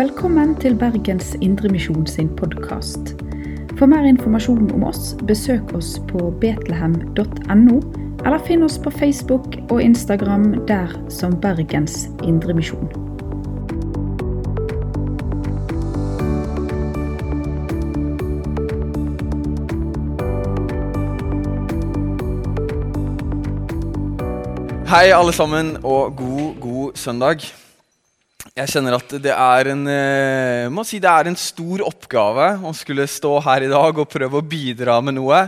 Velkommen 0.00 0.54
til 0.56 0.78
Bergens 0.80 1.34
Indremisjon 1.44 2.06
sin 2.06 2.28
podkast. 2.36 3.10
For 3.76 3.84
mer 3.84 4.06
informasjon 4.08 4.70
om 4.72 4.86
oss, 4.88 5.10
besøk 5.28 5.74
oss 5.76 5.90
på 6.08 6.30
betlehem.no, 6.40 7.76
eller 8.24 8.40
finn 8.46 8.64
oss 8.64 8.78
på 8.80 8.94
Facebook 8.96 9.58
og 9.68 9.82
Instagram 9.84 10.54
der 10.64 10.96
som 11.12 11.36
Bergens 11.44 12.08
Indremisjon. 12.24 12.88
Hei, 24.88 25.10
alle 25.12 25.36
sammen, 25.36 25.76
og 25.84 26.16
god, 26.16 26.54
god 26.60 26.92
søndag. 26.94 27.59
Jeg 28.60 28.74
kjenner 28.74 28.92
at 28.98 29.12
det 29.24 29.32
er 29.32 29.68
en, 29.72 29.86
eh, 29.88 30.82
si 30.84 30.98
det 31.00 31.08
er 31.08 31.30
en 31.30 31.38
stor 31.38 31.80
oppgave 31.86 32.58
å 32.60 32.72
skulle 32.76 33.06
stå 33.08 33.38
her 33.40 33.64
i 33.64 33.70
dag 33.72 33.96
og 33.96 34.10
prøve 34.12 34.36
å 34.36 34.44
bidra 34.44 34.98
med 35.00 35.16
noe 35.16 35.38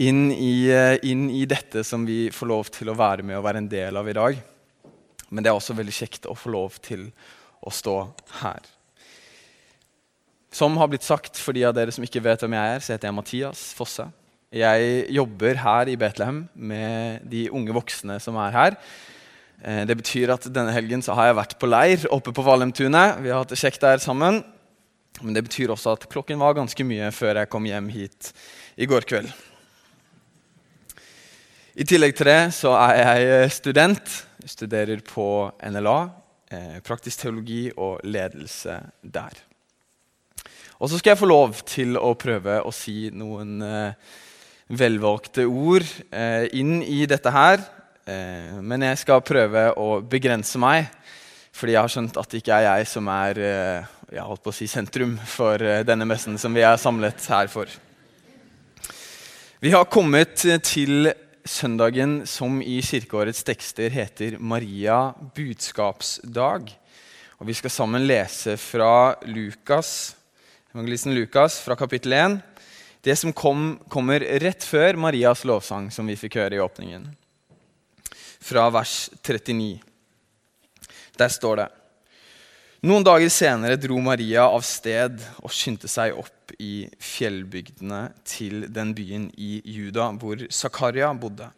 inn 0.00 0.30
i, 0.32 0.70
eh, 0.72 0.96
inn 1.02 1.28
i 1.28 1.44
dette 1.44 1.84
som 1.84 2.06
vi 2.06 2.30
får 2.30 2.48
lov 2.48 2.70
til 2.70 2.88
å 2.88 2.96
være 2.96 3.22
med 3.22 3.36
og 3.36 3.44
være 3.44 3.58
en 3.58 3.68
del 3.68 3.94
av 3.94 4.08
i 4.08 4.14
dag. 4.14 4.38
Men 5.30 5.44
det 5.44 5.50
er 5.50 5.58
også 5.58 5.76
veldig 5.76 5.92
kjekt 5.92 6.24
å 6.24 6.34
få 6.34 6.48
lov 6.50 6.80
til 6.80 7.12
å 7.60 7.68
stå 7.68 8.14
her. 8.40 8.60
Som 10.50 10.78
har 10.78 10.88
blitt 10.88 11.04
sagt 11.04 11.36
for 11.36 11.52
de 11.52 11.64
av 11.64 11.74
dere 11.74 11.92
som 11.92 12.02
ikke 12.02 12.22
vet 12.22 12.40
hvem 12.40 12.56
jeg 12.56 12.76
er, 12.76 12.80
så 12.80 12.92
heter 12.94 13.08
jeg 13.08 13.14
Mathias 13.14 13.74
Fosse. 13.74 14.10
Jeg 14.50 15.12
jobber 15.12 15.54
her 15.54 15.84
i 15.86 15.96
Betlehem 15.96 16.48
med 16.56 17.28
de 17.28 17.50
unge 17.50 17.74
voksne 17.76 18.18
som 18.18 18.36
er 18.36 18.50
her. 18.52 18.76
Eh, 19.62 19.84
Det 19.86 19.96
betyr 19.96 20.30
at 20.30 20.46
denne 20.52 20.72
helgen 20.72 21.02
så 21.02 21.14
har 21.14 21.30
jeg 21.30 21.38
vært 21.40 21.58
på 21.58 21.66
leir 21.66 22.06
oppe 22.14 22.32
på 22.32 22.44
Valheimtunet. 22.46 23.18
Vi 23.22 23.30
har 23.30 23.42
hatt 23.42 23.50
det 23.50 23.58
kjekt 23.58 23.80
der 23.80 23.98
sammen. 23.98 24.44
Men 25.22 25.34
det 25.34 25.42
betyr 25.48 25.72
også 25.74 25.96
at 25.96 26.06
klokken 26.10 26.38
var 26.38 26.54
ganske 26.54 26.84
mye 26.86 27.10
før 27.10 27.40
jeg 27.40 27.50
kom 27.50 27.64
hjem 27.66 27.88
hit 27.90 28.32
i 28.78 28.86
går 28.86 29.06
kveld. 29.08 29.32
I 31.78 31.86
tillegg 31.86 32.14
til 32.18 32.26
det 32.26 32.54
så 32.54 32.74
er 32.78 33.18
jeg 33.22 33.50
student. 33.54 34.14
Jeg 34.42 34.50
studerer 34.50 35.02
på 35.06 35.50
NLA, 35.62 35.98
eh, 36.50 36.78
praktisk 36.86 37.22
teologi 37.22 37.70
og 37.76 38.00
ledelse 38.04 38.78
der. 39.02 39.34
Og 40.78 40.90
så 40.90 40.98
skal 40.98 41.10
jeg 41.10 41.18
få 41.18 41.26
lov 41.30 41.54
til 41.66 41.98
å 41.98 42.14
prøve 42.14 42.60
å 42.62 42.70
si 42.74 43.10
noen 43.10 43.62
eh, 43.62 43.92
velvalgte 44.70 45.46
ord 45.50 45.86
eh, 46.12 46.46
inn 46.54 46.82
i 46.82 47.04
dette 47.10 47.30
her. 47.34 47.62
Eh, 48.08 48.56
men 48.64 48.86
jeg 48.86 49.02
skal 49.02 49.20
prøve 49.26 49.68
å 49.76 49.98
begrense 50.00 50.60
meg, 50.60 50.88
fordi 51.52 51.74
jeg 51.74 51.82
har 51.82 51.92
skjønt 51.92 52.18
at 52.20 52.30
det 52.32 52.40
ikke 52.40 52.56
er 52.56 52.66
jeg 52.68 52.88
som 52.88 53.10
er 53.12 53.40
eh, 53.42 53.94
jeg 54.08 54.24
holdt 54.24 54.44
på 54.46 54.52
å 54.54 54.56
si 54.56 54.68
sentrum 54.70 55.18
for 55.28 55.60
eh, 55.60 55.84
denne 55.84 56.06
messen 56.08 56.38
som 56.40 56.54
vi 56.56 56.64
er 56.64 56.80
samlet 56.80 57.26
her 57.28 57.50
for. 57.52 57.68
Vi 59.60 59.74
har 59.74 59.90
kommet 59.92 60.46
til 60.64 61.10
søndagen 61.48 62.22
som 62.28 62.62
i 62.62 62.78
kirkeårets 62.84 63.44
tekster 63.44 63.92
heter 63.92 64.38
Maria 64.38 65.10
budskapsdag. 65.36 66.72
Og 67.38 67.46
Vi 67.46 67.56
skal 67.58 67.74
sammen 67.74 68.06
lese 68.08 68.56
fra 68.58 69.18
Lukas, 69.28 70.14
evangelisten 70.72 71.16
Lukas 71.18 71.60
fra 71.60 71.76
kapittel 71.76 72.16
1. 72.16 72.40
Det 73.04 73.14
som 73.18 73.34
kom, 73.36 73.76
kommer 73.90 74.24
rett 74.42 74.64
før 74.64 74.96
Marias 74.96 75.44
lovsang, 75.46 75.90
som 75.92 76.08
vi 76.08 76.16
fikk 76.18 76.40
høre 76.40 76.56
i 76.56 76.62
åpningen. 76.62 77.10
Fra 78.40 78.68
vers 78.70 79.10
39. 79.22 79.80
Der 81.18 81.32
står 81.32 81.62
det 81.62 81.68
Noen 82.86 83.02
dager 83.02 83.26
senere 83.32 83.74
dro 83.80 83.96
Maria 83.98 84.44
av 84.46 84.62
sted 84.62 85.18
og 85.42 85.50
skyndte 85.50 85.90
seg 85.90 86.14
opp 86.14 86.52
i 86.62 86.86
fjellbygdene 87.02 88.04
til 88.22 88.68
den 88.70 88.92
byen 88.94 89.24
i 89.34 89.58
Juda 89.66 90.12
hvor 90.14 90.44
Zakaria 90.46 91.10
bodde. 91.18 91.50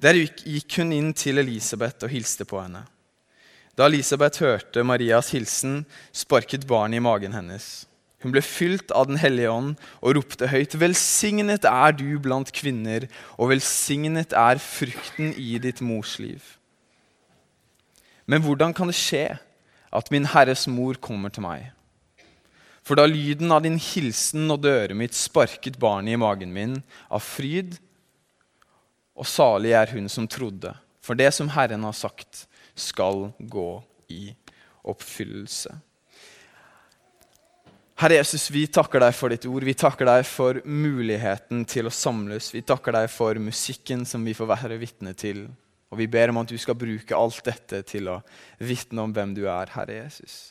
Der 0.00 0.16
gikk 0.16 0.78
hun 0.80 0.94
inn 0.96 1.12
til 1.12 1.42
Elisabeth 1.42 2.08
og 2.08 2.14
hilste 2.14 2.48
på 2.48 2.56
henne. 2.62 2.86
Da 3.76 3.84
Elisabeth 3.90 4.40
hørte 4.40 4.84
Marias 4.86 5.34
hilsen, 5.34 5.82
sparket 6.12 6.64
barnet 6.66 7.02
i 7.02 7.04
magen 7.04 7.36
hennes. 7.36 7.84
Hun 8.24 8.32
ble 8.32 8.40
fylt 8.40 8.92
av 8.96 9.10
Den 9.10 9.20
hellige 9.20 9.52
ånd 9.52 9.74
og 10.00 10.16
ropte 10.16 10.48
høyt.: 10.48 10.78
Velsignet 10.80 11.66
er 11.68 11.92
du 11.92 12.16
blant 12.24 12.48
kvinner, 12.56 13.04
og 13.36 13.52
velsignet 13.52 14.32
er 14.32 14.60
frukten 14.62 15.34
i 15.36 15.58
ditt 15.60 15.84
mors 15.84 16.16
liv. 16.18 16.40
Men 18.24 18.40
hvordan 18.40 18.72
kan 18.72 18.88
det 18.88 18.96
skje 18.96 19.36
at 19.92 20.10
min 20.10 20.24
Herres 20.32 20.64
mor 20.66 20.96
kommer 20.96 21.28
til 21.28 21.44
meg? 21.44 21.68
For 22.84 22.96
da 22.96 23.04
lyden 23.08 23.52
av 23.52 23.62
din 23.64 23.76
hilsen 23.80 24.48
nådde 24.48 24.72
øret 24.72 24.96
mitt, 24.96 25.16
sparket 25.16 25.78
barnet 25.80 26.16
i 26.16 26.20
magen 26.20 26.52
min 26.52 26.78
av 27.12 27.20
fryd, 27.24 27.76
og 29.14 29.28
salig 29.28 29.72
er 29.76 29.92
hun 29.92 30.08
som 30.08 30.26
trodde, 30.28 30.72
for 31.04 31.16
det 31.16 31.30
som 31.36 31.52
Herren 31.52 31.84
har 31.84 31.96
sagt, 31.96 32.46
skal 32.74 33.28
gå 33.38 33.68
i 34.10 34.32
oppfyllelse. 34.84 35.76
Herre 37.94 38.16
Jesus, 38.18 38.48
vi 38.50 38.64
takker 38.66 39.04
deg 39.04 39.14
for 39.14 39.30
ditt 39.30 39.44
ord. 39.46 39.62
Vi 39.62 39.76
takker 39.78 40.08
deg 40.08 40.24
for 40.26 40.58
muligheten 40.66 41.62
til 41.70 41.86
å 41.86 41.94
samles. 41.94 42.48
Vi 42.50 42.64
takker 42.66 42.96
deg 42.96 43.06
for 43.12 43.38
musikken 43.38 44.02
som 44.08 44.24
vi 44.26 44.34
får 44.34 44.50
være 44.50 44.78
vitne 44.80 45.12
til. 45.14 45.44
Og 45.94 46.00
vi 46.00 46.08
ber 46.10 46.32
om 46.32 46.40
at 46.42 46.50
du 46.50 46.58
skal 46.58 46.74
bruke 46.74 47.14
alt 47.14 47.38
dette 47.46 47.84
til 47.86 48.10
å 48.10 48.18
vitne 48.58 49.04
om 49.06 49.14
hvem 49.14 49.36
du 49.36 49.44
er, 49.46 49.70
Herre 49.76 50.00
Jesus. 50.00 50.50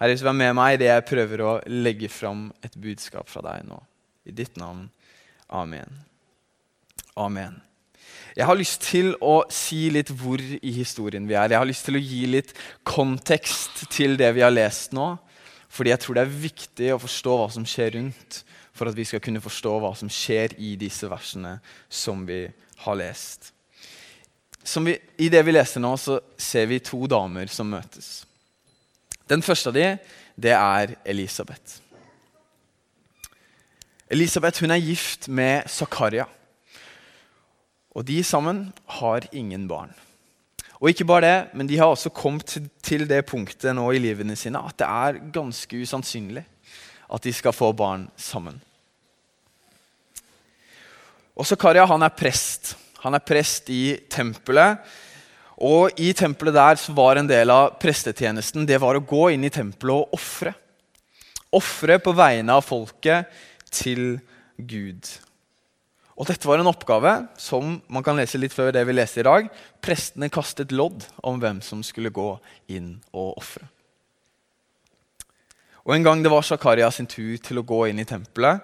Herre 0.00 0.14
Jesus, 0.14 0.24
vær 0.24 0.38
med 0.40 0.56
meg 0.56 0.78
idet 0.78 0.88
jeg 0.88 1.06
prøver 1.10 1.44
å 1.44 1.52
legge 1.68 2.08
fram 2.08 2.48
et 2.64 2.80
budskap 2.80 3.28
fra 3.28 3.44
deg 3.44 3.68
nå. 3.68 3.82
I 4.24 4.32
ditt 4.40 4.56
navn. 4.56 4.86
Amen. 5.52 5.92
Amen. 7.20 7.60
Jeg 8.38 8.48
har 8.48 8.56
lyst 8.56 8.84
til 8.88 9.12
å 9.20 9.42
si 9.52 9.90
litt 9.92 10.08
hvor 10.14 10.40
i 10.40 10.72
historien 10.72 11.28
vi 11.28 11.36
er. 11.36 11.52
Jeg 11.52 11.60
har 11.60 11.68
lyst 11.68 11.84
til 11.84 11.98
å 11.98 12.02
gi 12.02 12.24
litt 12.32 12.56
kontekst 12.86 13.84
til 13.92 14.16
det 14.16 14.32
vi 14.38 14.44
har 14.46 14.54
lest 14.54 14.96
nå. 14.96 15.18
Fordi 15.68 15.92
jeg 15.92 16.00
tror 16.02 16.16
det 16.16 16.24
er 16.24 16.40
viktig 16.46 16.92
å 16.94 17.02
forstå 17.02 17.34
hva 17.38 17.48
som 17.52 17.66
skjer 17.68 17.94
rundt, 17.98 18.42
for 18.72 18.90
at 18.90 18.96
vi 18.96 19.06
skal 19.08 19.22
kunne 19.22 19.42
forstå 19.42 19.74
hva 19.82 19.92
som 19.98 20.10
skjer 20.12 20.54
i 20.62 20.74
disse 20.80 21.08
versene 21.10 21.58
som 21.90 22.24
vi 22.28 22.44
har 22.84 22.98
lest. 22.98 23.52
Vi, 24.62 24.94
I 25.18 25.28
det 25.32 25.42
vi 25.46 25.54
leser 25.54 25.82
nå, 25.82 25.94
så 25.96 26.20
ser 26.38 26.68
vi 26.70 26.80
to 26.84 27.06
damer 27.10 27.50
som 27.52 27.70
møtes. 27.72 28.22
Den 29.28 29.42
første 29.44 29.72
av 29.72 29.76
de, 29.76 29.86
det 30.38 30.54
er 30.54 30.94
Elisabeth. 31.08 31.80
Elisabeth 34.08 34.62
hun 34.64 34.72
er 34.72 34.80
gift 34.80 35.28
med 35.28 35.68
Zakaria. 35.68 36.24
Og 37.92 38.06
de 38.08 38.22
sammen 38.24 38.68
har 39.00 39.26
ingen 39.32 39.66
barn. 39.68 39.92
Og 40.78 40.92
ikke 40.92 41.06
bare 41.08 41.26
det, 41.26 41.38
men 41.58 41.66
de 41.66 41.78
har 41.78 41.90
også 41.90 42.12
kommet 42.14 42.54
til 42.86 43.06
det 43.10 43.24
punktet 43.26 43.74
nå 43.74 43.88
i 43.92 44.00
livene 44.02 44.36
sine 44.38 44.60
at 44.62 44.78
det 44.78 44.86
er 44.86 45.20
ganske 45.34 45.82
usannsynlig 45.82 46.44
at 47.08 47.24
de 47.24 47.32
skal 47.32 47.56
få 47.56 47.72
barn 47.72 48.06
sammen. 48.16 48.60
Og 51.38 51.46
Karja 51.58 51.86
han 51.86 52.02
er 52.02 52.14
prest. 52.14 52.74
Han 53.04 53.14
er 53.14 53.22
prest 53.22 53.70
i 53.70 53.98
tempelet. 54.10 54.82
Og 55.58 55.94
i 55.98 56.12
tempelet 56.14 56.54
der 56.54 56.78
så 56.78 56.94
var 56.94 57.18
en 57.18 57.28
del 57.30 57.50
av 57.50 57.78
prestetjenesten 57.82 58.66
det 58.66 58.78
var 58.82 58.98
å 58.98 59.02
gå 59.02 59.28
inn 59.34 59.46
i 59.46 59.52
tempelet 59.54 59.94
og 59.94 60.18
ofre. 60.18 60.54
Ofre 61.54 61.98
på 62.02 62.14
vegne 62.14 62.58
av 62.58 62.66
folket 62.66 63.30
til 63.70 64.18
Gud. 64.58 65.06
Og 66.18 66.26
Dette 66.26 66.48
var 66.50 66.58
en 66.58 66.66
oppgave 66.66 67.12
som 67.38 67.76
man 67.86 68.02
kan 68.02 68.18
lese 68.18 68.40
litt 68.42 68.54
før 68.54 68.72
det 68.74 68.82
vi 68.88 68.96
leser 68.96 69.22
i 69.22 69.28
dag. 69.28 69.50
Prestene 69.78 70.30
kastet 70.34 70.74
lodd 70.74 71.06
om 71.22 71.38
hvem 71.38 71.60
som 71.62 71.84
skulle 71.86 72.10
gå 72.10 72.32
inn 72.74 72.96
og 73.12 73.36
ofre. 73.38 73.68
Og 75.86 75.94
En 75.94 76.04
gang 76.04 76.22
det 76.22 76.32
var 76.32 76.42
Zakaria 76.44 76.90
sin 76.92 77.06
tur 77.08 77.38
til 77.40 77.60
å 77.60 77.64
gå 77.64 77.86
inn 77.88 78.02
i 78.02 78.08
tempelet 78.08 78.60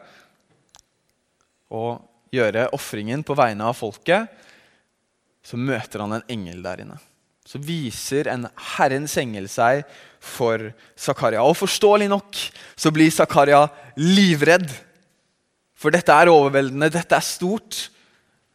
og 1.73 2.03
gjøre 2.35 2.69
ofringen 2.77 3.23
på 3.25 3.37
vegne 3.39 3.71
av 3.71 3.79
folket, 3.79 4.29
så 5.45 5.57
møter 5.57 6.03
han 6.03 6.19
en 6.19 6.27
engel 6.31 6.61
der 6.65 6.83
inne. 6.83 6.99
Så 7.47 7.61
viser 7.63 8.29
en 8.33 8.49
Herrens 8.75 9.15
engel 9.21 9.47
seg 9.53 9.85
for 10.21 10.73
Zakaria. 10.97 11.45
Og 11.45 11.57
forståelig 11.57 12.11
nok 12.11 12.41
så 12.77 12.93
blir 12.95 13.13
Zakaria 13.15 13.63
livredd 14.01 14.69
for 15.85 15.93
dette 15.93 16.15
er 16.17 16.33
overveldende, 16.33 16.89
dette 16.89 17.13
er 17.13 17.25
stort. 17.25 17.91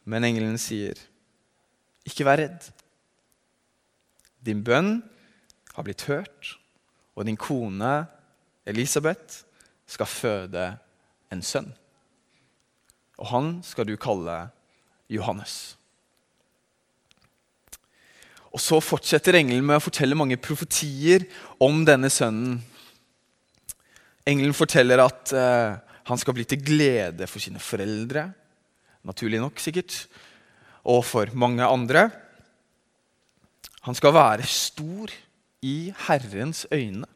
Men 0.04 0.26
engelen 0.26 0.58
sier, 0.58 0.98
'Ikke 2.02 2.24
vær 2.26 2.40
redd'. 2.42 2.70
Din 4.42 4.64
bønn 4.64 5.02
har 5.74 5.82
blitt 5.84 6.02
hørt, 6.08 6.56
og 7.14 7.26
din 7.26 7.36
kone 7.36 8.06
Elisabeth 8.66 9.44
skal 9.86 10.06
føde 10.06 10.78
en 11.30 11.42
sønn. 11.42 11.72
Og 13.18 13.26
han 13.26 13.62
skal 13.62 13.86
du 13.86 13.96
kalle 13.96 14.50
Johannes. 15.08 15.76
Og 18.50 18.60
Så 18.60 18.80
fortsetter 18.80 19.36
engelen 19.38 19.64
med 19.64 19.76
å 19.76 19.84
fortelle 19.84 20.18
mange 20.18 20.36
profetier 20.36 21.28
om 21.60 21.84
denne 21.84 22.10
sønnen 22.10 22.62
Engelen 24.26 24.52
forteller 24.54 25.00
at 25.00 25.32
eh, 25.32 25.78
han 26.10 26.18
skal 26.18 26.34
bli 26.34 26.44
til 26.48 26.58
glede 26.66 27.26
for 27.30 27.42
sine 27.42 27.62
foreldre, 27.62 28.32
naturlig 29.06 29.38
nok 29.38 29.62
sikkert, 29.62 29.94
og 30.82 31.04
for 31.06 31.30
mange 31.38 31.62
andre. 31.62 32.08
Han 33.86 33.94
skal 33.94 34.16
være 34.16 34.48
stor 34.48 35.12
i 35.62 35.92
Herrens 36.08 36.66
øyne. 36.72 37.06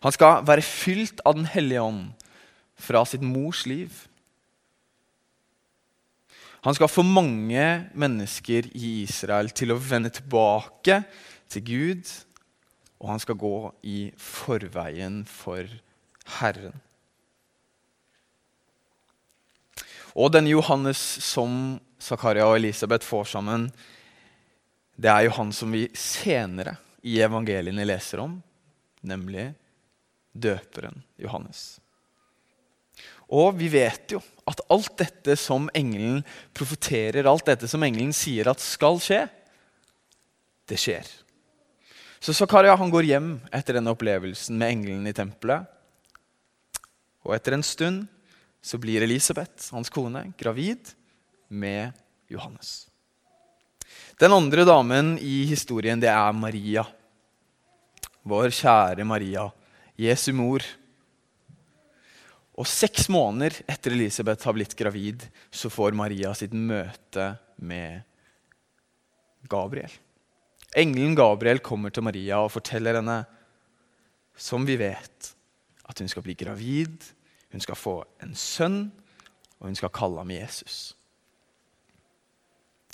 Han 0.00 0.16
skal 0.16 0.46
være 0.48 0.64
fylt 0.64 1.20
av 1.26 1.36
Den 1.36 1.44
hellige 1.44 1.82
ånd 1.82 2.06
fra 2.80 3.04
sitt 3.04 3.22
mors 3.22 3.66
liv. 3.68 3.92
Han 6.64 6.76
skal 6.76 6.88
få 6.88 7.04
mange 7.04 7.90
mennesker 7.92 8.68
i 8.72 9.02
Israel 9.04 9.52
til 9.52 9.72
å 9.72 9.80
vende 9.80 10.12
tilbake 10.12 11.02
til 11.52 11.64
Gud, 11.64 12.04
og 13.00 13.12
han 13.12 13.20
skal 13.20 13.36
gå 13.40 13.56
i 13.84 14.12
forveien 14.16 15.22
for 15.28 15.68
Herren. 16.40 16.80
Og 20.14 20.32
denne 20.34 20.52
Johannes 20.52 20.98
som 21.22 21.78
Zakaria 22.00 22.46
og 22.48 22.58
Elisabeth 22.58 23.06
får 23.06 23.32
sammen, 23.36 23.68
det 25.00 25.10
er 25.12 25.26
jo 25.26 25.36
han 25.36 25.52
som 25.54 25.72
vi 25.72 25.86
senere 25.96 26.76
i 27.06 27.20
evangeliene 27.24 27.86
leser 27.86 28.22
om, 28.24 28.38
nemlig 29.00 29.50
døperen 30.32 31.00
Johannes. 31.20 31.78
Og 33.30 33.54
vi 33.60 33.70
vet 33.70 34.16
jo 34.16 34.20
at 34.50 34.60
alt 34.72 34.96
dette 34.98 35.36
som 35.38 35.68
engelen 35.76 36.20
profeterer, 36.56 37.28
alt 37.30 37.46
dette 37.46 37.68
som 37.70 37.82
engelen 37.86 38.12
sier 38.16 38.50
at 38.50 38.62
skal 38.62 38.98
skje, 39.02 39.22
det 40.70 40.78
skjer. 40.78 41.06
Så 42.20 42.34
Zakaria 42.36 42.74
går 42.76 43.06
hjem 43.06 43.30
etter 43.54 43.78
denne 43.78 43.94
opplevelsen 43.94 44.58
med 44.60 44.74
engelen 44.74 45.06
i 45.08 45.14
tempelet. 45.16 45.64
Og 47.24 47.32
etter 47.36 47.56
en 47.56 47.64
stund 47.64 48.04
så 48.62 48.78
blir 48.78 49.02
Elisabeth, 49.02 49.72
hans 49.74 49.90
kone, 49.90 50.32
gravid 50.38 50.92
med 51.48 51.92
Johannes. 52.28 52.86
Den 54.20 54.32
andre 54.32 54.66
damen 54.68 55.14
i 55.18 55.44
historien 55.48 56.00
det 56.00 56.10
er 56.12 56.34
Maria. 56.36 56.84
Vår 58.22 58.52
kjære 58.52 59.06
Maria, 59.08 59.46
Jesu 59.96 60.30
mor. 60.36 60.64
Og 62.60 62.68
Seks 62.68 63.08
måneder 63.08 63.62
etter 63.64 63.96
Elisabeth 63.96 64.44
har 64.44 64.54
blitt 64.56 64.76
gravid, 64.76 65.24
så 65.50 65.72
får 65.72 65.96
Maria 65.96 66.34
sitt 66.36 66.52
møte 66.52 67.32
med 67.56 68.02
Gabriel. 69.48 69.92
Engelen 70.76 71.16
Gabriel 71.18 71.62
kommer 71.64 71.90
til 71.90 72.04
Maria 72.04 72.42
og 72.44 72.52
forteller 72.52 73.00
henne, 73.00 73.22
som 74.36 74.68
vi 74.68 74.76
vet, 74.78 75.32
at 75.88 75.98
hun 75.98 76.12
skal 76.12 76.24
bli 76.28 76.36
gravid, 76.38 77.00
hun 77.50 77.62
skal 77.62 77.78
få 77.78 77.96
en 78.22 78.34
sønn, 78.38 78.92
og 79.58 79.68
hun 79.68 79.76
skal 79.76 79.92
kalle 79.94 80.22
ham 80.22 80.30
Jesus. 80.30 80.94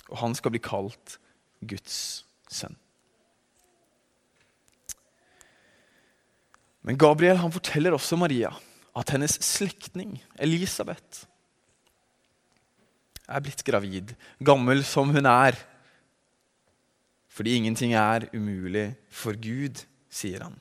Og 0.09 0.19
han 0.23 0.35
skal 0.39 0.55
bli 0.55 0.63
kalt 0.63 1.19
Guds 1.67 2.25
sønn. 2.49 2.77
Men 6.87 6.99
Gabriel 6.99 7.41
han 7.43 7.55
forteller 7.55 7.97
også 7.97 8.19
Maria 8.19 8.53
at 8.97 9.11
hennes 9.13 9.35
slektning 9.43 10.21
Elisabeth 10.39 11.27
er 13.27 13.43
blitt 13.43 13.65
gravid, 13.67 14.13
gammel 14.39 14.85
som 14.87 15.11
hun 15.11 15.27
er. 15.27 15.59
Fordi 17.27 17.57
ingenting 17.59 17.97
er 17.99 18.29
umulig 18.33 18.93
for 19.11 19.35
Gud, 19.35 19.83
sier 20.09 20.47
han. 20.47 20.55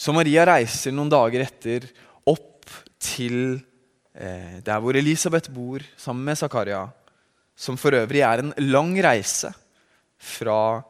Så 0.00 0.14
Maria 0.16 0.46
reiser 0.48 0.94
noen 0.96 1.10
dager 1.12 1.44
etter 1.44 1.84
opp 2.30 2.70
til 3.00 3.58
eh, 4.16 4.56
der 4.64 4.80
hvor 4.80 4.96
Elisabeth 4.96 5.52
bor, 5.52 5.84
sammen 6.00 6.24
med 6.24 6.40
Zakaria 6.40 6.86
som 7.60 7.76
for 7.76 7.92
øvrig 7.92 8.22
er 8.24 8.40
en 8.40 8.54
lang 8.70 8.94
reise 9.04 9.50
fra, 10.16 10.80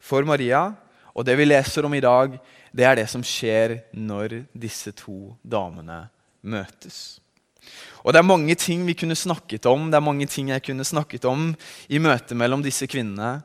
for 0.00 0.24
Maria. 0.24 0.70
Og 1.14 1.26
det 1.26 1.36
vi 1.38 1.46
leser 1.46 1.84
om 1.84 1.94
i 1.94 2.02
dag, 2.02 2.38
det 2.72 2.86
er 2.88 2.96
det 2.98 3.08
som 3.12 3.22
skjer 3.22 3.76
når 3.92 4.40
disse 4.56 4.94
to 4.96 5.34
damene 5.44 6.06
møtes. 6.42 7.20
Og 8.04 8.12
Det 8.12 8.20
er 8.20 8.28
mange 8.28 8.54
ting 8.60 8.84
vi 8.86 8.96
kunne 8.96 9.16
snakket 9.16 9.66
om, 9.66 9.90
det 9.90 9.96
er 9.96 10.04
mange 10.04 10.26
ting 10.26 10.50
jeg 10.52 10.64
kunne 10.64 10.84
snakket 10.84 11.24
om 11.24 11.52
i 11.88 12.00
møtet 12.00 12.36
mellom 12.36 12.64
disse 12.64 12.88
kvinnene. 12.88 13.42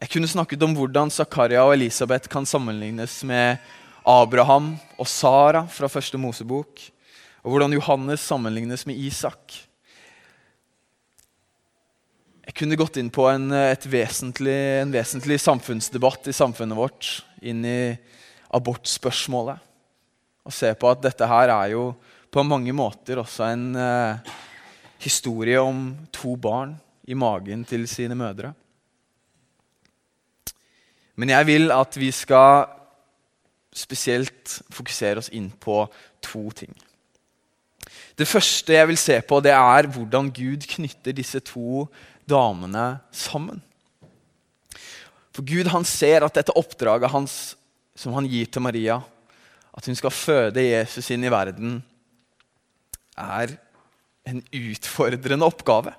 Jeg 0.00 0.14
kunne 0.14 0.28
snakket 0.32 0.62
om 0.64 0.72
hvordan 0.72 1.10
Zakaria 1.12 1.60
og 1.60 1.74
Elisabeth 1.74 2.30
kan 2.32 2.46
sammenlignes 2.48 3.18
med 3.28 3.60
Abraham 4.08 4.72
og 4.96 5.08
Sara 5.08 5.66
fra 5.68 5.90
første 5.92 6.16
Mosebok, 6.16 6.80
og 7.44 7.52
hvordan 7.52 7.74
Johannes 7.76 8.24
sammenlignes 8.24 8.86
med 8.88 8.96
Isak. 8.96 9.58
Jeg 12.48 12.56
kunne 12.56 12.78
gått 12.80 12.96
inn 12.96 13.10
på 13.12 13.26
en, 13.28 13.52
vesentlig, 13.92 14.56
en 14.80 14.94
vesentlig 14.94 15.36
samfunnsdebatt 15.44 16.30
i 16.32 16.34
samfunnet 16.34 16.80
vårt, 16.80 17.10
inn 17.44 17.60
i 17.68 17.92
abortspørsmålet. 18.56 19.60
Og 20.48 20.56
se 20.56 20.72
på 20.80 20.88
at 20.88 21.04
dette 21.04 21.28
her 21.28 21.52
er 21.52 21.74
jo 21.74 21.84
på 22.32 22.46
mange 22.48 22.72
måter 22.72 23.20
også 23.20 23.50
en 23.52 23.68
eh, 23.76 24.32
historie 25.04 25.60
om 25.60 25.92
to 26.08 26.38
barn 26.40 26.72
i 27.04 27.12
magen 27.12 27.68
til 27.68 27.84
sine 27.90 28.16
mødre. 28.16 28.54
Men 31.20 31.34
jeg 31.34 31.48
vil 31.50 31.72
at 31.74 31.96
vi 32.00 32.08
skal 32.14 32.70
spesielt 33.76 34.60
fokusere 34.72 35.20
oss 35.20 35.28
inn 35.36 35.50
på 35.52 35.82
to 36.24 36.48
ting. 36.56 36.72
Det 38.16 38.28
første 38.28 38.74
jeg 38.74 38.88
vil 38.88 38.98
se 39.00 39.18
på, 39.24 39.38
det 39.44 39.52
er 39.54 39.88
hvordan 39.92 40.30
Gud 40.34 40.64
knytter 40.74 41.14
disse 41.16 41.40
to 41.44 41.86
damene 42.28 43.00
sammen. 43.12 43.60
For 45.30 45.46
Gud 45.46 45.70
han 45.70 45.86
ser 45.88 46.26
at 46.26 46.36
dette 46.36 46.56
oppdraget 46.58 47.12
hans, 47.12 47.34
som 47.94 48.16
han 48.16 48.28
gir 48.28 48.48
til 48.50 48.64
Maria, 48.64 48.98
at 49.76 49.86
hun 49.86 49.96
skal 49.96 50.14
føde 50.14 50.64
Jesus 50.64 51.12
inn 51.14 51.24
i 51.24 51.32
verden, 51.32 51.78
er 53.16 53.54
en 54.28 54.42
utfordrende 54.56 55.46
oppgave. 55.46 55.92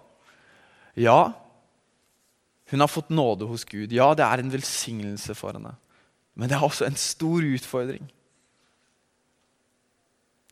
Ja, 0.97 1.31
hun 2.71 2.79
har 2.79 2.87
fått 2.87 3.09
nåde 3.11 3.45
hos 3.45 3.65
Gud. 3.67 3.91
Ja, 3.91 4.13
det 4.15 4.23
er 4.23 4.39
en 4.39 4.51
velsignelse 4.53 5.35
for 5.35 5.57
henne. 5.57 5.73
Men 6.39 6.47
det 6.47 6.55
er 6.55 6.63
også 6.63 6.87
en 6.87 6.95
stor 6.95 7.43
utfordring. 7.43 8.05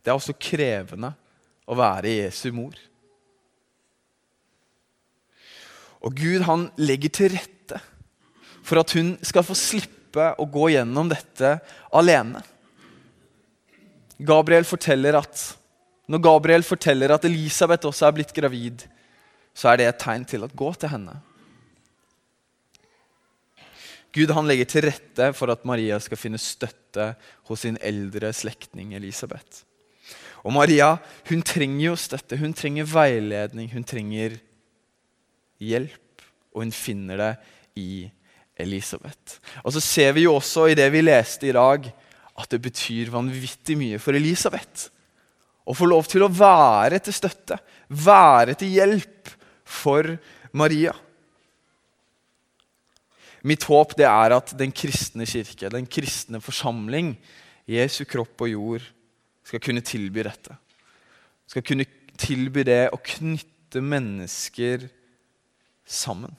Det 0.00 0.12
er 0.12 0.18
også 0.18 0.36
krevende 0.36 1.14
å 1.64 1.76
være 1.80 2.12
Jesu 2.12 2.50
mor. 2.52 2.76
Og 6.04 6.16
Gud 6.16 6.44
han 6.44 6.68
legger 6.80 7.12
til 7.16 7.32
rette 7.32 7.80
for 8.64 8.80
at 8.80 8.92
hun 8.96 9.14
skal 9.24 9.44
få 9.44 9.56
slippe 9.56 10.30
å 10.40 10.44
gå 10.48 10.70
gjennom 10.74 11.08
dette 11.08 11.54
alene. 11.96 12.42
Gabriel 14.20 14.68
forteller 14.68 15.16
at 15.22 15.46
Når 16.10 16.18
Gabriel 16.18 16.64
forteller 16.66 17.12
at 17.14 17.24
Elisabeth 17.24 17.86
også 17.86 18.08
er 18.08 18.14
blitt 18.16 18.32
gravid, 18.34 18.80
så 19.54 19.68
er 19.70 19.76
det 19.78 19.84
et 19.86 20.00
tegn 20.02 20.24
til 20.26 20.42
at 20.42 20.56
gå 20.58 20.72
til 20.74 20.90
henne. 20.90 21.12
Gud 24.14 24.32
han 24.34 24.48
legger 24.48 24.68
til 24.68 24.86
rette 24.88 25.30
for 25.38 25.52
at 25.52 25.66
Maria 25.68 25.98
skal 26.02 26.18
finne 26.18 26.40
støtte 26.40 27.12
hos 27.48 27.64
sin 27.64 27.78
eldre 27.82 28.32
slektning 28.34 28.94
Elisabeth. 28.98 29.64
Og 30.42 30.54
Maria 30.56 30.94
hun 31.28 31.44
trenger 31.46 31.90
jo 31.90 31.96
støtte, 32.00 32.38
hun 32.40 32.54
trenger 32.56 32.88
veiledning, 32.88 33.70
hun 33.74 33.86
trenger 33.86 34.38
hjelp, 35.60 36.24
og 36.54 36.64
hun 36.64 36.72
finner 36.74 37.20
det 37.20 37.32
i 37.78 37.90
Elisabeth. 38.60 39.38
Og 39.64 39.74
så 39.76 39.82
ser 39.84 40.14
vi 40.16 40.24
jo 40.26 40.34
også 40.38 40.70
i 40.70 40.78
det 40.78 40.88
vi 40.92 41.04
leste 41.04 41.50
i 41.50 41.56
dag, 41.56 41.86
at 42.40 42.50
det 42.50 42.62
betyr 42.64 43.12
vanvittig 43.12 43.76
mye 43.78 44.00
for 44.00 44.16
Elisabeth 44.16 44.88
å 45.70 45.76
få 45.76 45.86
lov 45.90 46.08
til 46.10 46.24
å 46.24 46.32
være 46.32 46.98
til 47.04 47.14
støtte, 47.14 47.58
være 47.88 48.56
til 48.58 48.74
hjelp 48.74 49.30
for 49.62 50.16
Maria. 50.56 50.94
Mitt 53.46 53.64
håp 53.68 53.94
det 53.96 54.06
er 54.08 54.34
at 54.36 54.52
den 54.58 54.72
kristne 54.74 55.24
kirke, 55.28 55.70
den 55.72 55.86
kristne 55.88 56.42
forsamling, 56.44 57.14
Jesu 57.70 58.02
kropp 58.08 58.42
og 58.44 58.50
jord, 58.50 58.84
skal 59.46 59.62
kunne 59.64 59.84
tilby 59.84 60.24
dette. 60.26 60.56
Skal 61.48 61.64
kunne 61.66 61.86
tilby 62.20 62.64
det 62.66 62.90
å 62.92 63.00
knytte 63.00 63.80
mennesker 63.82 64.84
sammen. 65.88 66.34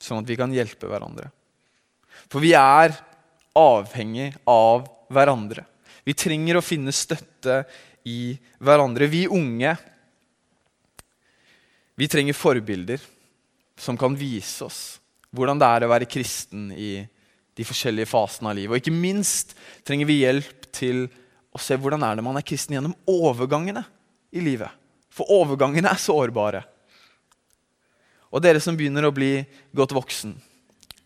Sånn 0.00 0.22
at 0.22 0.28
vi 0.28 0.38
kan 0.38 0.52
hjelpe 0.54 0.88
hverandre. 0.90 1.30
For 2.30 2.44
vi 2.44 2.54
er 2.56 2.94
avhengig 3.58 4.30
av 4.48 4.86
hverandre. 5.12 5.64
Vi 6.04 6.14
trenger 6.16 6.58
å 6.58 6.64
finne 6.64 6.94
støtte 6.94 7.62
i 8.06 8.36
hverandre. 8.62 9.08
Vi 9.10 9.24
unge 9.26 9.74
vi 11.94 12.08
trenger 12.10 12.34
forbilder 12.34 13.02
som 13.78 13.98
kan 13.98 14.16
vise 14.18 14.66
oss 14.66 14.80
hvordan 15.34 15.60
det 15.60 15.68
er 15.68 15.86
å 15.86 15.90
være 15.92 16.08
kristen 16.10 16.70
i 16.72 16.92
de 17.54 17.66
forskjellige 17.66 18.10
fasene 18.10 18.50
av 18.50 18.58
livet. 18.58 18.72
Og 18.72 18.80
ikke 18.80 18.94
minst 18.94 19.54
trenger 19.86 20.08
vi 20.08 20.22
hjelp 20.22 20.68
til 20.74 21.04
å 21.54 21.60
se 21.62 21.76
hvordan 21.78 22.02
er 22.06 22.18
det 22.18 22.26
man 22.26 22.38
er 22.38 22.46
kristen 22.46 22.74
gjennom 22.74 22.96
overgangene 23.10 23.84
i 24.34 24.42
livet. 24.42 24.70
For 25.14 25.30
overgangene 25.30 25.92
er 25.92 26.02
sårbare. 26.02 26.64
Og 28.34 28.42
dere 28.42 28.58
som 28.62 28.74
begynner 28.74 29.06
å 29.06 29.14
bli 29.14 29.36
godt 29.70 29.94
voksen, 29.94 30.34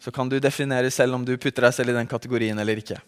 så 0.00 0.12
kan 0.14 0.30
du 0.30 0.38
definere 0.40 0.90
selv 0.94 1.18
om 1.18 1.24
du 1.26 1.34
putter 1.36 1.66
deg 1.66 1.74
selv 1.76 1.92
i 1.92 1.98
den 1.98 2.08
kategorien 2.08 2.58
eller 2.58 2.80
ikke. 2.80 3.00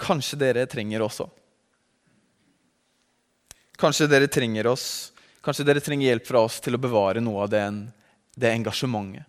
Kanskje 0.00 0.38
dere 0.38 0.68
trenger 0.70 1.02
også. 1.02 1.26
Kanskje 3.80 4.06
dere 4.12 4.28
trenger 4.28 4.68
oss, 4.70 4.86
kanskje 5.42 5.64
dere 5.66 5.82
trenger 5.82 6.12
hjelp 6.12 6.26
fra 6.28 6.44
oss 6.44 6.60
til 6.60 6.76
å 6.76 6.80
bevare 6.80 7.22
noe 7.24 7.46
av 7.46 7.50
den, 7.50 7.86
det 8.40 8.52
engasjementet 8.56 9.26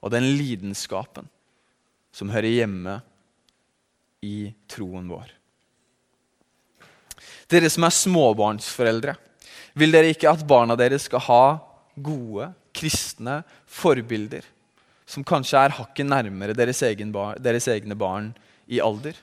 og 0.00 0.12
den 0.14 0.26
lidenskapen 0.36 1.28
som 2.14 2.32
hører 2.32 2.50
hjemme 2.50 2.96
i 4.24 4.50
troen 4.70 5.08
vår. 5.10 5.28
Dere 7.50 7.70
som 7.72 7.84
er 7.86 7.94
småbarnsforeldre, 7.94 9.16
vil 9.78 9.92
dere 9.94 10.12
ikke 10.12 10.30
at 10.30 10.46
barna 10.46 10.76
deres 10.78 11.06
skal 11.08 11.22
ha 11.26 11.44
gode, 12.00 12.50
kristne 12.74 13.40
forbilder 13.66 14.46
som 15.10 15.26
kanskje 15.26 15.58
er 15.58 15.74
hakket 15.74 16.06
nærmere 16.06 16.54
deres, 16.54 16.82
egen 16.86 17.10
bar, 17.14 17.38
deres 17.42 17.66
egne 17.70 17.96
barn 17.98 18.30
i 18.70 18.78
alder? 18.82 19.16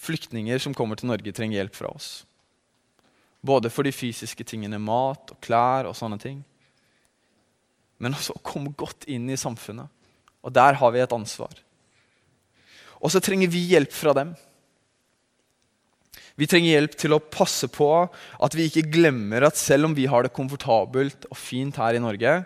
Flyktninger 0.00 0.60
som 0.60 0.76
kommer 0.76 0.96
til 0.96 1.10
Norge, 1.10 1.32
trenger 1.32 1.60
hjelp 1.60 1.76
fra 1.76 1.92
oss. 1.92 2.24
Både 3.44 3.68
for 3.70 3.84
de 3.84 3.92
fysiske 3.92 4.46
tingene, 4.48 4.80
mat 4.80 5.34
og 5.34 5.40
klær 5.44 5.90
og 5.90 5.96
sånne 5.98 6.18
ting 6.22 6.42
men 8.04 8.16
også 8.16 8.36
å 8.36 8.42
komme 8.44 8.74
godt 8.76 9.06
inn 9.10 9.30
i 9.30 9.38
samfunnet. 9.40 9.88
Og 10.44 10.52
der 10.52 10.76
har 10.76 10.92
vi 10.92 11.00
et 11.00 11.14
ansvar. 11.14 11.54
Og 13.00 13.12
så 13.12 13.20
trenger 13.22 13.50
vi 13.52 13.62
hjelp 13.70 13.92
fra 13.94 14.14
dem. 14.16 14.34
Vi 16.34 16.48
trenger 16.50 16.74
hjelp 16.74 16.96
til 16.98 17.14
å 17.14 17.22
passe 17.22 17.68
på 17.70 17.88
at 18.04 18.56
vi 18.58 18.66
ikke 18.68 18.88
glemmer 18.96 19.46
at 19.46 19.60
selv 19.60 19.88
om 19.88 19.94
vi 19.96 20.08
har 20.10 20.26
det 20.26 20.34
komfortabelt 20.34 21.28
og 21.30 21.38
fint 21.38 21.78
her 21.80 21.96
i 21.96 22.02
Norge, 22.02 22.40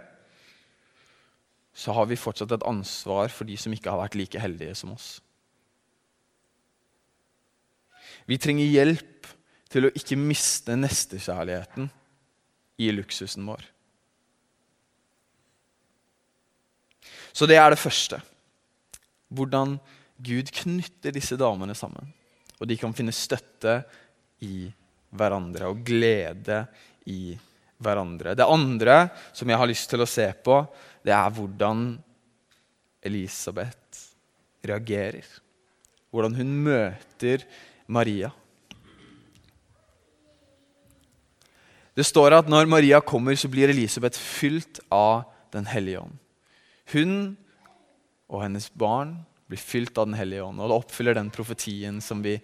så 1.78 1.94
har 1.94 2.08
vi 2.10 2.18
fortsatt 2.18 2.52
et 2.54 2.66
ansvar 2.68 3.32
for 3.32 3.48
de 3.48 3.56
som 3.58 3.72
ikke 3.74 3.90
har 3.90 4.02
vært 4.02 4.18
like 4.18 4.42
heldige 4.42 4.74
som 4.78 4.92
oss. 4.94 5.18
Vi 8.28 8.36
trenger 8.36 8.68
hjelp 8.68 9.17
til 9.68 9.88
å 9.88 9.92
ikke 9.96 10.16
miste 10.20 10.76
nestekjærligheten 10.78 11.88
i 12.80 12.90
luksusen 12.94 13.46
vår. 13.48 13.64
Så 17.32 17.46
det 17.46 17.58
er 17.60 17.70
det 17.70 17.80
første. 17.80 18.20
Hvordan 19.28 19.76
Gud 20.18 20.50
knytter 20.50 21.14
disse 21.14 21.36
damene 21.38 21.76
sammen. 21.78 22.08
Og 22.58 22.66
de 22.66 22.78
kan 22.80 22.94
finne 22.96 23.14
støtte 23.14 23.82
i 24.42 24.66
hverandre 25.14 25.70
og 25.70 25.84
glede 25.86 26.64
i 27.08 27.36
hverandre. 27.78 28.34
Det 28.34 28.46
andre 28.46 28.96
som 29.32 29.48
jeg 29.48 29.60
har 29.60 29.70
lyst 29.70 29.88
til 29.90 30.02
å 30.02 30.10
se 30.10 30.26
på, 30.44 30.58
det 31.06 31.14
er 31.14 31.34
hvordan 31.34 31.92
Elisabeth 33.06 34.02
reagerer. 34.66 35.26
Hvordan 36.10 36.34
hun 36.40 36.52
møter 36.66 37.44
Maria. 37.86 38.32
Det 41.98 42.06
står 42.06 42.36
at 42.36 42.50
når 42.50 42.68
Maria 42.70 43.00
kommer, 43.02 43.34
så 43.34 43.50
blir 43.50 43.72
Elisabeth 43.72 44.18
fylt 44.18 44.78
av 44.94 45.26
Den 45.50 45.66
hellige 45.66 46.04
ånd. 46.04 46.18
Hun 46.92 47.12
og 48.28 48.42
hennes 48.44 48.68
barn 48.70 49.16
blir 49.48 49.58
fylt 49.58 49.98
av 49.98 50.06
Den 50.06 50.18
hellige 50.18 50.44
ånd, 50.44 50.60
og 50.60 50.68
det 50.68 50.76
oppfyller 50.76 51.16
den 51.16 51.32
profetien 51.34 51.98
som, 52.04 52.20
vi, 52.22 52.36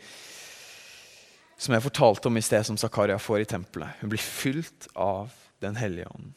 som 1.61 1.76
jeg 1.76 1.84
fortalte 1.84 2.30
om 2.30 2.40
i 2.40 2.42
sted, 2.42 2.64
som 2.66 2.80
Zakaria 2.80 3.20
får 3.20 3.44
i 3.44 3.50
tempelet. 3.54 4.00
Hun 4.00 4.11
blir 4.11 4.25
fylt 4.25 4.88
av 4.96 5.30
Den 5.62 5.78
hellige 5.78 6.11
ånd. 6.11 6.32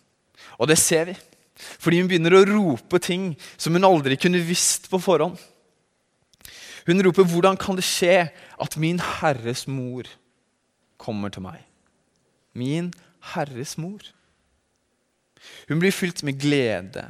Og 0.61 0.69
det 0.69 0.77
ser 0.77 1.09
vi, 1.09 1.15
fordi 1.57 2.03
hun 2.03 2.11
begynner 2.11 2.35
å 2.37 2.45
rope 2.45 2.99
ting 3.01 3.31
som 3.57 3.73
hun 3.73 3.87
aldri 3.87 4.19
kunne 4.19 4.43
visst 4.45 4.91
på 4.91 5.01
forhånd. 5.01 5.39
Hun 6.87 7.01
roper 7.03 7.23
'Hvordan 7.23 7.57
kan 7.57 7.75
det 7.75 7.83
skje 7.83 8.29
at 8.61 8.77
min 8.77 8.99
Herres 8.99 9.67
mor 9.67 10.05
kommer 10.97 11.29
til 11.29 11.41
meg?' 11.41 11.65
Min 12.53 12.93
Herres 13.33 13.75
mor. 13.79 14.03
Hun 15.67 15.81
blir 15.81 15.95
fylt 15.95 16.23
med 16.25 16.39
glede 16.41 17.05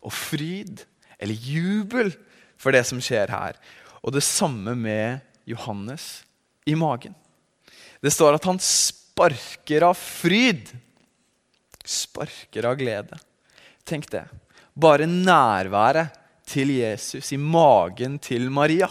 og 0.00 0.12
fryd 0.14 0.84
eller 1.20 1.34
jubel 1.34 2.12
for 2.60 2.74
det 2.74 2.84
som 2.88 3.00
skjer 3.02 3.32
her. 3.32 3.56
Og 4.00 4.14
det 4.16 4.24
samme 4.24 4.74
med 4.76 5.20
Johannes 5.48 6.22
i 6.68 6.76
magen. 6.78 7.14
Det 8.00 8.12
står 8.12 8.38
at 8.38 8.46
han 8.48 8.60
sparker 8.62 9.84
av 9.90 9.98
fryd. 9.98 10.70
Sparker 11.84 12.68
av 12.70 12.78
glede. 12.80 13.18
Tenk 13.84 14.08
det. 14.12 14.24
Bare 14.72 15.08
nærværet 15.08 16.16
til 16.50 16.72
Jesus 16.80 17.32
i 17.34 17.38
magen 17.38 18.18
til 18.22 18.48
Maria 18.50 18.88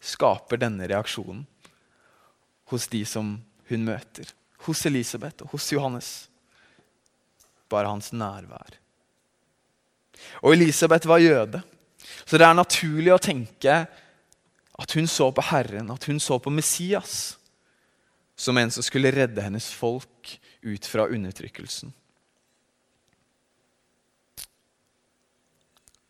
skaper 0.00 0.60
denne 0.60 0.88
reaksjonen 0.88 1.42
hos 2.72 2.86
de 2.88 3.02
som 3.04 3.34
hun 3.68 3.84
møter. 3.84 4.30
Hos 4.66 4.84
Elisabeth 4.86 5.44
og 5.44 5.54
hos 5.54 5.70
Johannes. 5.72 6.10
Bare 7.70 7.88
hans 7.88 8.10
nærvær. 8.12 8.76
Og 10.42 10.52
Elisabeth 10.52 11.08
var 11.08 11.22
jøde. 11.22 11.62
Så 12.24 12.38
det 12.38 12.46
er 12.46 12.56
naturlig 12.56 13.12
å 13.14 13.22
tenke 13.22 13.76
at 14.80 14.96
hun 14.96 15.08
så 15.08 15.28
på 15.32 15.44
Herren, 15.50 15.90
at 15.92 16.04
hun 16.08 16.20
så 16.20 16.38
på 16.40 16.52
Messias 16.52 17.36
som 18.40 18.56
en 18.56 18.70
som 18.72 18.84
skulle 18.84 19.12
redde 19.12 19.42
hennes 19.44 19.68
folk 19.76 20.34
ut 20.64 20.86
fra 20.88 21.06
undertrykkelsen. 21.12 21.92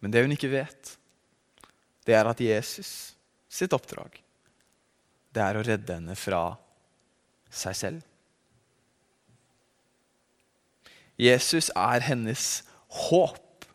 Men 0.00 0.14
det 0.14 0.22
hun 0.24 0.34
ikke 0.34 0.52
vet, 0.52 0.94
det 2.06 2.14
er 2.16 2.30
at 2.30 2.40
Jesus 2.40 2.92
sitt 3.50 3.74
oppdrag 3.74 4.20
det 5.30 5.42
er 5.42 5.58
å 5.58 5.64
redde 5.66 5.96
henne 5.98 6.16
fra 6.18 6.42
seg 7.50 7.76
selv. 7.78 8.06
Jesus 11.20 11.68
er 11.76 12.00
hennes 12.06 12.62
håp 13.10 13.66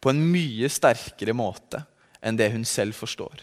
på 0.00 0.12
en 0.12 0.20
mye 0.32 0.68
sterkere 0.72 1.34
måte 1.36 1.82
enn 2.22 2.38
det 2.38 2.50
hun 2.54 2.64
selv 2.68 2.94
forstår. 2.96 3.42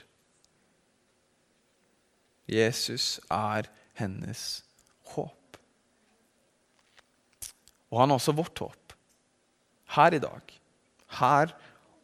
Jesus 2.47 3.17
er 3.33 3.67
hennes 3.99 4.63
håp. 5.11 5.59
Og 7.91 8.01
han 8.01 8.11
er 8.11 8.19
også 8.19 8.35
vårt 8.35 8.63
håp. 8.63 8.95
Her 9.97 10.15
i 10.15 10.23
dag. 10.23 10.57
Her 11.19 11.53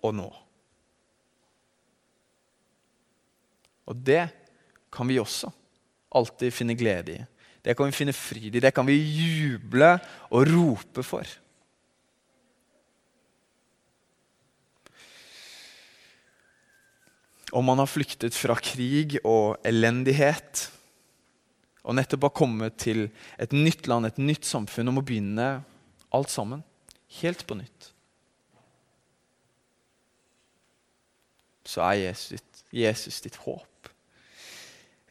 og 0.04 0.16
nå. 0.16 0.30
Og 3.88 4.00
det 4.00 4.26
kan 4.94 5.08
vi 5.08 5.20
også 5.20 5.52
alltid 6.16 6.52
finne 6.56 6.76
glede 6.80 7.18
i. 7.18 7.24
Det 7.64 7.78
kan 7.78 7.88
vi 7.88 7.96
finne 7.96 8.16
fryd 8.16 8.58
i. 8.58 8.62
Det 8.64 8.74
kan 8.76 8.88
vi 8.88 8.98
juble 9.00 9.96
og 10.32 10.52
rope 10.52 11.06
for. 11.06 11.40
om 17.54 17.66
man 17.66 17.78
har 17.78 17.90
flyktet 17.90 18.34
fra 18.34 18.56
krig 18.58 19.20
og 19.22 19.60
elendighet 19.68 20.64
og 21.84 21.98
nettopp 21.98 22.30
har 22.30 22.38
kommet 22.38 22.78
til 22.80 23.06
et 23.42 23.52
nytt 23.54 23.90
land, 23.92 24.08
et 24.08 24.22
nytt 24.22 24.48
samfunn, 24.48 24.88
og 24.88 24.98
må 24.98 25.04
begynne 25.04 25.48
alt 26.16 26.32
sammen 26.32 26.64
helt 27.20 27.44
på 27.48 27.58
nytt. 27.60 27.90
Så 31.68 31.84
er 31.84 32.00
Jesus 32.06 32.32
ditt, 32.32 32.64
Jesus 32.74 33.20
ditt 33.26 33.38
håp. 33.44 33.92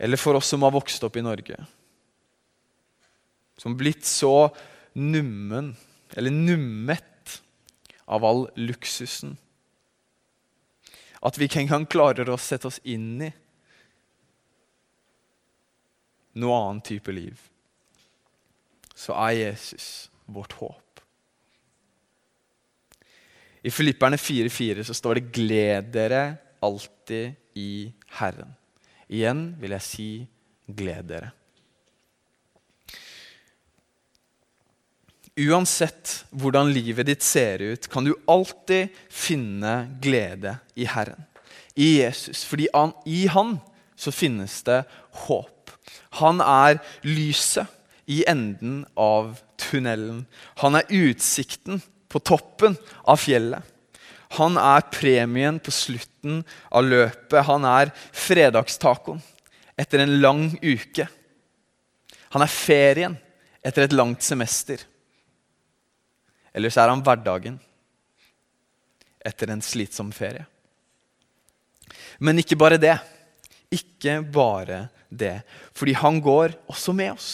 Eller 0.00 0.20
for 0.20 0.38
oss 0.38 0.48
som 0.52 0.64
har 0.64 0.72
vokst 0.72 1.04
opp 1.04 1.18
i 1.20 1.24
Norge, 1.24 1.60
som 3.62 3.78
blitt 3.78 4.04
så 4.08 4.50
nummen, 4.98 5.72
eller 6.18 6.34
nummet, 6.34 7.08
av 8.12 8.24
all 8.26 8.42
luksusen 8.58 9.36
at 11.22 11.38
vi 11.38 11.46
ikke 11.46 11.62
engang 11.62 11.86
klarer 11.86 12.28
å 12.32 12.38
sette 12.40 12.68
oss 12.68 12.80
inn 12.82 13.22
i 13.22 13.30
noe 16.42 16.56
annen 16.56 16.80
type 16.84 17.12
liv, 17.12 17.36
så 18.96 19.14
er 19.28 19.36
Jesus 19.36 20.08
vårt 20.32 20.56
håp. 20.58 21.02
I 23.62 23.70
Filipperne 23.70 24.18
4,4 24.18 24.82
så 24.88 24.96
står 24.96 25.20
det 25.20 25.30
'gled 25.30 25.92
dere 25.94 26.22
alltid 26.62 27.36
i 27.54 27.92
Herren'. 28.18 28.56
Igjen 29.06 29.54
vil 29.60 29.76
jeg 29.76 29.86
si 29.86 30.08
'gled 30.66 31.06
dere'. 31.06 31.30
Uansett 35.40 36.26
hvordan 36.28 36.68
livet 36.74 37.08
ditt 37.08 37.24
ser 37.24 37.62
ut, 37.64 37.86
kan 37.88 38.04
du 38.04 38.12
alltid 38.28 38.92
finne 39.08 39.86
glede 40.02 40.58
i 40.76 40.84
Herren, 40.84 41.24
i 41.72 42.02
Jesus. 42.02 42.44
Fordi 42.44 42.68
han, 42.74 42.92
i 43.08 43.26
Han 43.32 43.56
så 43.96 44.12
finnes 44.12 44.60
det 44.66 44.82
håp. 45.24 45.70
Han 46.20 46.42
er 46.44 46.82
lyset 47.06 47.70
i 48.10 48.24
enden 48.28 48.82
av 48.98 49.38
tunnelen. 49.56 50.26
Han 50.60 50.76
er 50.76 50.90
utsikten 50.92 51.80
på 52.12 52.20
toppen 52.20 52.76
av 53.08 53.22
fjellet. 53.22 53.62
Han 54.36 54.56
er 54.60 54.84
premien 54.92 55.58
på 55.60 55.72
slutten 55.72 56.40
av 56.72 56.84
løpet. 56.88 57.44
Han 57.48 57.64
er 57.68 57.92
fredagstacoen 58.16 59.20
etter 59.80 60.04
en 60.04 60.14
lang 60.20 60.46
uke. 60.60 61.08
Han 62.32 62.44
er 62.44 62.52
ferien 62.52 63.16
etter 63.64 63.86
et 63.86 63.96
langt 63.96 64.24
semester. 64.24 64.80
Eller 66.52 66.72
så 66.72 66.82
er 66.82 66.92
han 66.92 67.04
hverdagen 67.04 67.58
etter 69.24 69.52
en 69.52 69.62
slitsom 69.64 70.10
ferie. 70.14 70.44
Men 72.22 72.40
ikke 72.42 72.58
bare 72.58 72.80
det. 72.80 72.96
Ikke 73.72 74.20
bare 74.34 74.86
det. 75.08 75.40
Fordi 75.74 75.94
han 75.96 76.20
går 76.22 76.56
også 76.70 76.94
med 76.96 77.14
oss. 77.14 77.30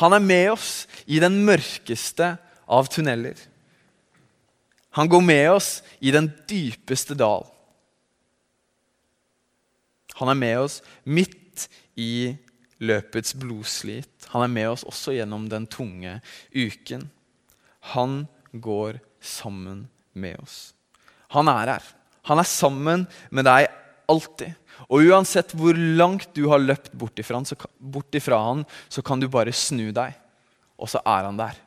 Han 0.00 0.16
er 0.16 0.24
med 0.24 0.50
oss 0.54 0.70
i 1.06 1.20
den 1.22 1.42
mørkeste 1.46 2.34
av 2.66 2.88
tunneler. 2.92 3.36
Han 4.96 5.08
går 5.08 5.24
med 5.24 5.48
oss 5.54 5.70
i 6.00 6.12
den 6.12 6.28
dypeste 6.48 7.16
dal. 7.16 7.46
Han 10.20 10.28
er 10.32 10.38
med 10.38 10.58
oss 10.64 10.80
midt 11.04 11.68
i 11.96 12.34
løpets 12.82 13.36
blodslit. 13.38 14.28
Han 14.32 14.44
er 14.44 14.52
med 14.52 14.68
oss 14.74 14.84
også 14.88 15.14
gjennom 15.16 15.48
den 15.48 15.66
tunge 15.70 16.18
uken. 16.52 17.06
Han 17.90 18.26
går 18.52 19.00
sammen 19.20 19.88
med 20.12 20.38
oss. 20.42 20.74
Han 21.32 21.48
er 21.48 21.74
her. 21.74 21.86
Han 22.28 22.38
er 22.38 22.46
sammen 22.46 23.06
med 23.30 23.46
deg 23.48 23.66
alltid. 24.10 24.54
Og 24.92 25.08
uansett 25.08 25.54
hvor 25.56 25.76
langt 25.76 26.32
du 26.36 26.44
har 26.50 26.62
løpt 26.62 26.92
bort 26.96 27.18
ifra, 27.18 27.40
han, 27.40 27.46
så, 27.48 27.56
bort 27.78 28.14
ifra 28.14 28.38
han, 28.44 28.64
så 28.88 29.02
kan 29.04 29.20
du 29.20 29.28
bare 29.30 29.54
snu 29.54 29.90
deg, 29.94 30.16
og 30.76 30.90
så 30.90 31.02
er 31.06 31.28
han 31.28 31.38
der. 31.38 31.58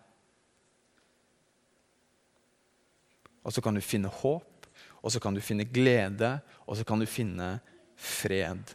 Og 3.45 3.53
så 3.53 3.61
kan 3.61 3.77
du 3.77 3.83
finne 3.85 4.11
håp, 4.21 4.69
og 5.05 5.13
så 5.13 5.21
kan 5.21 5.35
du 5.37 5.43
finne 5.43 5.67
glede, 5.69 6.37
og 6.65 6.79
så 6.79 6.85
kan 6.87 7.01
du 7.01 7.09
finne 7.09 7.59
fred 7.95 8.73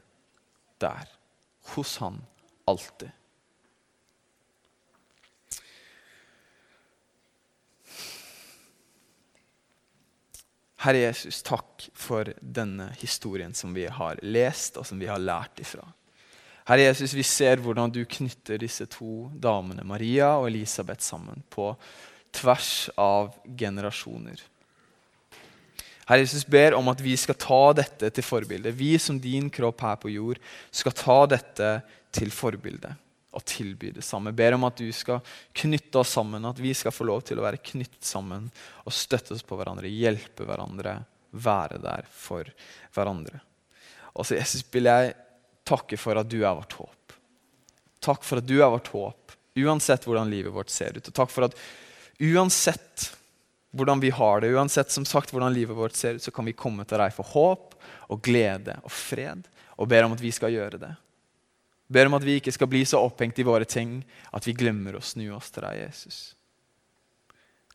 der. 0.80 1.09
Hos 1.75 1.97
han 2.02 2.20
alltid. 2.70 3.11
Herre 10.80 11.02
Jesus, 11.04 11.42
takk 11.44 11.88
for 11.92 12.30
denne 12.40 12.88
historien 13.02 13.52
som 13.56 13.75
vi 13.76 13.84
har 13.92 14.20
lest 14.25 14.78
og 14.80 14.87
som 14.88 15.00
vi 15.00 15.10
har 15.10 15.20
lært 15.20 15.60
ifra. 15.60 15.84
Herre 16.70 16.87
Jesus, 16.87 17.12
vi 17.16 17.25
ser 17.26 17.60
hvordan 17.60 17.92
du 17.92 18.00
knytter 18.08 18.60
disse 18.62 18.87
to 18.88 19.28
damene, 19.37 19.84
Maria 19.84 20.32
og 20.38 20.49
Elisabeth, 20.49 21.02
sammen 21.04 21.42
på 21.52 21.75
tvers 22.32 22.88
av 23.00 23.34
generasjoner. 23.44 24.40
Herre 26.08 26.25
Jesus 26.25 26.47
ber 26.49 26.78
om 26.78 26.88
at 26.93 27.02
vi 27.04 27.12
skal 27.19 27.36
ta 27.36 27.62
dette 27.76 28.08
til 28.16 28.25
forbilde. 28.25 28.73
Vi 28.73 28.95
som 29.02 29.21
din 29.21 29.50
kropp 29.52 29.84
her 29.84 30.00
på 30.00 30.14
jord 30.14 30.40
skal 30.73 30.97
ta 30.97 31.21
dette 31.36 31.75
til 32.14 32.32
forbilde 32.32 32.95
og 33.30 33.45
tilby 33.47 33.93
det 33.95 34.02
samme. 34.04 34.32
Ber 34.34 34.56
om 34.56 34.66
at 34.66 34.80
du 34.80 34.88
skal 34.95 35.21
knytte 35.56 36.02
oss 36.02 36.14
sammen, 36.16 36.45
at 36.49 36.58
vi 36.58 36.73
skal 36.75 36.95
få 36.95 37.06
lov 37.06 37.23
til 37.26 37.38
å 37.38 37.47
være 37.47 37.62
knyttet 37.62 38.02
sammen 38.06 38.49
og 38.84 38.95
støtte 38.95 39.36
oss 39.36 39.47
på 39.47 39.58
hverandre, 39.58 39.90
hjelpe 39.90 40.47
hverandre, 40.49 40.97
være 41.30 41.78
der 41.82 42.08
for 42.10 42.49
hverandre. 42.95 43.43
Og 44.19 44.26
så 44.26 44.38
Jesus 44.40 44.64
vil 44.73 44.90
jeg 44.90 45.14
takke 45.66 45.99
for 46.00 46.19
at 46.19 46.30
du 46.30 46.40
er 46.40 46.56
vårt 46.58 46.75
håp. 46.80 47.14
Takk 48.02 48.26
for 48.26 48.40
at 48.40 48.49
du 48.49 48.56
er 48.58 48.73
vårt 48.73 48.90
håp, 48.90 49.36
uansett 49.60 50.06
hvordan 50.08 50.30
livet 50.32 50.54
vårt 50.54 50.73
ser 50.73 50.97
ut. 50.97 51.06
Og 51.06 51.14
takk 51.14 51.30
for 51.30 51.47
at 51.47 51.56
uansett 52.21 53.10
hvordan 53.76 54.00
vi 54.02 54.10
har 54.10 54.43
det, 54.43 54.50
uansett 54.50 54.90
som 54.90 55.06
sagt 55.06 55.30
hvordan 55.30 55.54
livet 55.54 55.76
vårt 55.76 55.95
ser 55.95 56.19
ut, 56.19 56.25
så 56.25 56.32
kan 56.34 56.49
vi 56.49 56.56
komme 56.58 56.82
til 56.88 56.99
deg 56.99 57.14
for 57.14 57.30
håp 57.36 57.76
og 58.10 58.23
glede 58.25 58.75
og 58.82 58.90
fred, 58.90 59.47
og 59.78 59.88
ber 59.88 60.08
om 60.08 60.16
at 60.16 60.23
vi 60.23 60.32
skal 60.34 60.50
gjøre 60.56 60.80
det. 60.82 60.90
Ber 61.90 62.06
om 62.06 62.14
at 62.14 62.24
vi 62.26 62.36
ikke 62.38 62.54
skal 62.54 62.70
bli 62.70 62.84
så 62.86 63.00
opphengt 63.02 63.38
i 63.42 63.46
våre 63.46 63.66
ting 63.66 64.00
at 64.30 64.46
vi 64.46 64.54
glemmer 64.54 64.94
å 64.94 65.02
snu 65.02 65.26
oss 65.34 65.50
til 65.50 65.66
deg, 65.66 65.80
Jesus. 65.88 66.20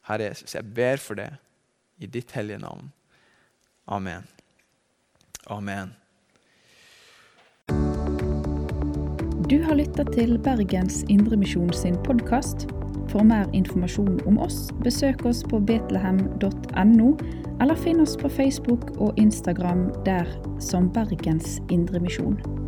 Herre 0.07 0.29
Jesus, 0.29 0.55
jeg 0.55 0.71
ber 0.77 1.01
for 1.01 1.19
det 1.19 1.33
i 1.99 2.07
ditt 2.07 2.31
hellige 2.35 2.61
navn. 2.63 2.91
Amen. 3.91 4.23
Amen. 5.51 5.93
Du 9.49 9.59
har 9.61 9.75
lytta 9.75 10.07
til 10.15 10.39
Bergens 10.41 11.03
Indremisjon 11.09 11.73
sin 11.73 11.97
podkast. 12.07 12.65
For 13.11 13.21
mer 13.23 13.45
informasjon 13.53 14.23
om 14.25 14.39
oss, 14.41 14.71
besøk 14.81 15.25
oss 15.29 15.43
på 15.45 15.59
betlehem.no, 15.59 17.11
eller 17.61 17.77
finn 17.83 18.01
oss 18.01 18.17
på 18.17 18.31
Facebook 18.31 18.89
og 18.97 19.19
Instagram 19.21 19.91
der 20.07 20.25
som 20.59 20.89
Bergens 20.89 21.59
Indremisjon. 21.69 22.64